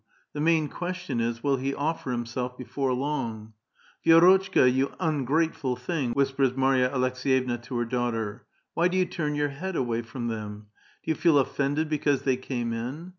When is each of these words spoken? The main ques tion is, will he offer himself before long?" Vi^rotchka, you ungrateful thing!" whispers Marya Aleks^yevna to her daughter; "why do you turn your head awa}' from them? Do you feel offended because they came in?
The 0.33 0.41
main 0.41 0.67
ques 0.67 0.97
tion 0.97 1.19
is, 1.19 1.43
will 1.43 1.57
he 1.57 1.75
offer 1.75 2.09
himself 2.09 2.57
before 2.57 2.91
long?" 2.91 3.53
Vi^rotchka, 4.03 4.73
you 4.73 4.93
ungrateful 4.99 5.75
thing!" 5.75 6.13
whispers 6.13 6.55
Marya 6.57 6.89
Aleks^yevna 6.89 7.61
to 7.61 7.77
her 7.77 7.85
daughter; 7.85 8.47
"why 8.73 8.87
do 8.87 8.97
you 8.97 9.05
turn 9.05 9.35
your 9.35 9.49
head 9.49 9.75
awa}' 9.75 10.01
from 10.01 10.27
them? 10.27 10.69
Do 11.03 11.11
you 11.11 11.13
feel 11.15 11.37
offended 11.37 11.87
because 11.87 12.23
they 12.23 12.35
came 12.35 12.73
in? 12.73 13.09